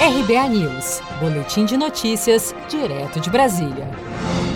RBA 0.00 0.48
News, 0.48 1.02
Boletim 1.20 1.66
de 1.66 1.76
Notícias, 1.76 2.54
direto 2.70 3.20
de 3.20 3.28
Brasília. 3.28 3.86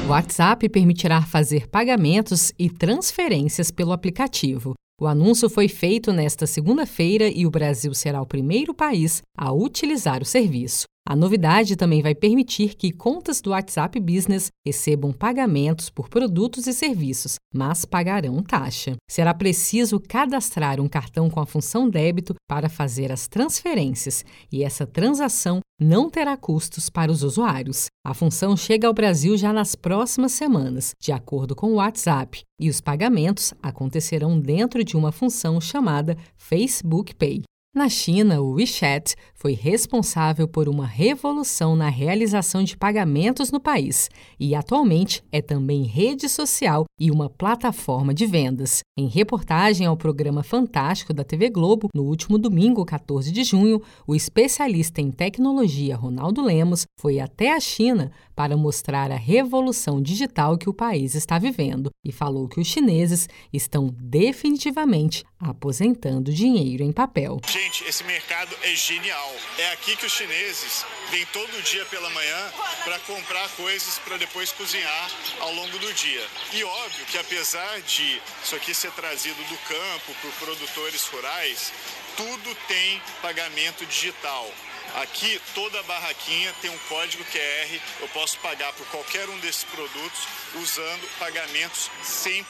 O 0.07 0.09
WhatsApp 0.09 0.67
permitirá 0.71 1.21
fazer 1.21 1.69
pagamentos 1.69 2.51
e 2.59 2.71
transferências 2.71 3.71
pelo 3.71 3.93
aplicativo. 3.93 4.73
O 5.05 5.07
anúncio 5.07 5.51
foi 5.51 5.69
feito 5.69 6.15
nesta 6.15 6.47
segunda-feira 6.47 7.29
e 7.29 7.45
o 7.45 7.51
Brasil 7.51 7.93
será 7.93 8.23
o 8.23 8.27
primeiro 8.27 8.73
país 8.73 9.21
a 9.37 9.53
utilizar 9.53 10.23
o 10.23 10.25
serviço. 10.25 10.87
A 11.07 11.15
novidade 11.15 11.77
também 11.77 12.01
vai 12.01 12.15
permitir 12.15 12.75
que 12.75 12.91
contas 12.91 13.43
do 13.43 13.51
WhatsApp 13.51 14.01
Business 14.01 14.49
recebam 14.67 15.13
pagamentos 15.13 15.91
por 15.91 16.09
produtos 16.09 16.67
e 16.67 16.73
serviços, 16.73 17.35
mas 17.55 17.85
pagarão 17.85 18.43
taxa. 18.43 18.97
Será 19.07 19.35
preciso 19.35 20.01
cadastrar 20.01 20.81
um 20.81 20.89
cartão 20.89 21.29
com 21.29 21.39
a 21.39 21.45
função 21.45 21.87
débito 21.91 22.35
para 22.49 22.71
fazer 22.71 23.13
as 23.13 23.29
transferências, 23.29 24.25
e 24.51 24.65
essa 24.65 24.87
transação 24.87 25.61
não 25.85 26.09
terá 26.09 26.37
custos 26.37 26.89
para 26.89 27.13
os 27.13 27.23
usuários. 27.23 27.87
A 28.05 28.15
função 28.15 28.57
chega 28.57 28.89
ao 28.89 28.95
Brasil 28.95 29.37
já 29.37 29.53
nas 29.53 29.75
próximas 29.75 30.33
semanas, 30.33 30.95
de 30.99 31.13
acordo 31.13 31.55
com 31.55 31.73
o 31.73 31.75
WhatsApp, 31.75 32.43
e 32.59 32.71
os 32.71 32.81
pagamentos 32.81 33.53
acontecerão 33.63 34.41
dentro 34.41 34.83
de 34.83 34.97
uma 34.97 35.13
função 35.13 35.61
chamada 35.61 36.17
Facebook 36.37 37.15
Pay. 37.15 37.43
Na 37.75 37.89
China, 37.89 38.41
o 38.41 38.53
WeChat 38.53 39.17
foi 39.35 39.53
responsável 39.53 40.47
por 40.47 40.69
uma 40.69 40.87
revolução 40.87 41.75
na 41.75 41.89
realização 41.89 42.63
de 42.63 42.77
pagamentos 42.77 43.51
no 43.51 43.59
país 43.59 44.09
e 44.39 44.55
atualmente 44.55 45.25
é 45.33 45.43
também 45.43 45.83
rede 45.83 46.29
social 46.29 46.85
e 47.01 47.11
uma 47.11 47.29
plataforma 47.29 48.15
de 48.15 48.27
vendas. 48.27 48.79
Em 48.97 49.09
reportagem 49.09 49.89
ao 49.89 49.97
programa 49.97 50.45
Fantástico 50.45 51.13
da 51.13 51.25
TV 51.25 51.51
Globo, 51.51 51.89
no 51.93 52.05
último 52.05 52.39
domingo, 52.39 52.85
14 52.85 53.33
de 53.33 53.43
junho, 53.43 53.83
o 54.07 54.15
especialista 54.15 55.01
em 55.01 55.11
tecnologia 55.11 55.97
Ronaldo 55.97 56.43
Lemos 56.43 56.87
foi 57.01 57.19
até 57.19 57.53
a 57.53 57.59
China 57.59 58.13
para 58.37 58.57
mostrar 58.57 59.11
a 59.11 59.17
revolução 59.17 60.01
digital 60.01 60.57
que 60.57 60.71
o 60.71 60.75
país 60.75 61.17
está 61.17 61.41
vivendo 61.41 61.91
e 62.05 62.13
falou 62.13 62.47
que 62.47 62.61
os 62.61 62.69
chineses 62.69 63.29
estão 63.53 63.93
definitivamente 64.01 65.25
aposentando 65.39 66.33
dinheiro 66.33 66.83
em 66.83 66.93
papel. 66.93 67.41
Gente, 67.65 67.83
esse 67.89 68.05
mercado 68.05 68.55
é 68.61 68.75
genial. 68.75 69.35
É 69.57 69.73
aqui 69.73 69.97
que 69.97 70.05
os 70.05 70.13
chineses 70.13 70.85
vêm 71.11 71.25
todo 71.33 71.63
dia 71.63 71.83
pela 71.87 72.11
manhã 72.11 72.53
para 72.85 72.99
comprar 72.99 73.49
coisas 73.57 73.99
para 74.01 74.19
depois 74.19 74.53
cozinhar 74.53 75.11
ao 75.41 75.51
longo 75.51 75.79
do 75.79 75.91
dia. 75.95 76.29
E 76.53 76.63
óbvio 76.63 77.07
que 77.07 77.17
apesar 77.17 77.81
de 77.81 78.21
isso 78.45 78.55
aqui 78.55 78.75
ser 78.75 78.91
trazido 78.93 79.43
do 79.45 79.57
campo 79.67 80.15
por 80.21 80.31
produtores 80.33 81.07
rurais, 81.07 81.73
tudo 82.19 82.55
tem 82.69 83.01
pagamento 83.23 83.87
digital. 83.87 84.53
Aqui, 84.95 85.41
toda 85.57 85.83
barraquinha 85.83 86.53
tem 86.63 86.71
um 86.71 86.79
código 86.89 87.25
QR. 87.25 87.81
Eu 88.01 88.07
posso 88.11 88.39
pagar 88.39 88.73
por 88.75 88.87
qualquer 88.87 89.29
um 89.29 89.37
desses 89.41 89.65
produtos 89.65 90.29
usando 90.55 91.03
pagamentos 91.19 91.91
100% 92.05 92.45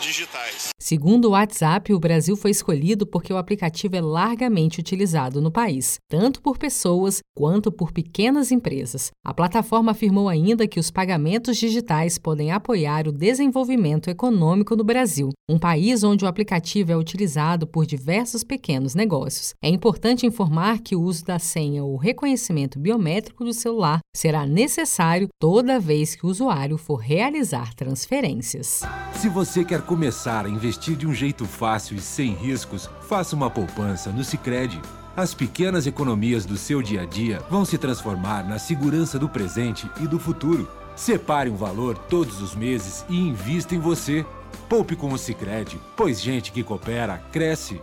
digitais. 0.00 0.68
Segundo 0.78 1.24
o 1.24 1.30
WhatsApp, 1.32 1.92
o 1.92 1.98
Brasil 1.98 2.36
foi 2.36 2.52
escolhido 2.52 3.04
porque 3.04 3.32
o 3.32 3.36
aplicativo 3.36 3.96
é 3.96 4.00
largamente 4.00 4.78
utilizado 4.78 5.42
no 5.42 5.50
país, 5.50 5.98
tanto 6.08 6.40
por 6.40 6.56
pessoas 6.58 7.18
quanto 7.34 7.72
por 7.72 7.90
pequenas 7.90 8.52
empresas. 8.52 9.10
A 9.26 9.34
plataforma 9.34 9.90
afirmou 9.90 10.28
ainda 10.28 10.68
que 10.68 10.78
os 10.78 10.92
pagamentos 10.92 11.56
digitais 11.56 12.18
podem 12.18 12.52
apoiar 12.52 13.08
o 13.08 13.12
desenvolvimento 13.12 14.08
econômico 14.08 14.76
no 14.76 14.84
Brasil, 14.84 15.30
um 15.48 15.58
país 15.58 16.04
onde 16.04 16.24
o 16.24 16.28
aplicativo 16.28 16.92
é 16.92 16.96
utilizado 16.96 17.66
por 17.66 17.84
diversos 17.84 18.44
pequenos 18.44 18.94
negócios. 18.94 19.54
É 19.60 19.68
importante 19.68 20.24
informar 20.24 20.78
que 20.78 20.94
o 20.94 21.02
uso 21.02 21.24
da 21.24 21.40
senha 21.48 21.82
ou 21.82 21.96
reconhecimento 21.96 22.78
biométrico 22.78 23.44
do 23.44 23.52
celular 23.52 24.00
será 24.14 24.44
necessário 24.46 25.28
toda 25.40 25.80
vez 25.80 26.14
que 26.14 26.26
o 26.26 26.28
usuário 26.28 26.76
for 26.76 26.96
realizar 26.96 27.74
transferências. 27.74 28.82
Se 29.14 29.28
você 29.28 29.64
quer 29.64 29.82
começar 29.82 30.44
a 30.44 30.48
investir 30.48 30.96
de 30.96 31.06
um 31.06 31.14
jeito 31.14 31.46
fácil 31.46 31.96
e 31.96 32.00
sem 32.00 32.34
riscos, 32.34 32.88
faça 33.08 33.34
uma 33.34 33.50
poupança 33.50 34.10
no 34.10 34.22
Sicredi. 34.22 34.80
As 35.16 35.34
pequenas 35.34 35.86
economias 35.86 36.44
do 36.44 36.56
seu 36.56 36.80
dia 36.80 37.02
a 37.02 37.06
dia 37.06 37.40
vão 37.50 37.64
se 37.64 37.78
transformar 37.78 38.46
na 38.46 38.58
segurança 38.58 39.18
do 39.18 39.28
presente 39.28 39.90
e 40.00 40.06
do 40.06 40.18
futuro. 40.18 40.68
Separe 40.94 41.50
um 41.50 41.56
valor 41.56 41.96
todos 41.96 42.40
os 42.40 42.54
meses 42.54 43.04
e 43.08 43.16
invista 43.16 43.74
em 43.74 43.80
você. 43.80 44.24
Poupe 44.68 44.94
com 44.94 45.12
o 45.12 45.18
Sicredi, 45.18 45.80
pois 45.96 46.20
gente 46.20 46.52
que 46.52 46.62
coopera 46.62 47.18
cresce 47.32 47.80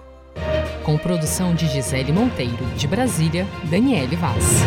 com 0.85 0.97
produção 0.97 1.56
de 1.56 1.68
Gisele 1.68 2.13
Monteiro. 2.13 2.63
De 2.78 2.88
Brasília, 2.88 3.47
Daniele 3.63 4.16
Vaz. 4.16 4.62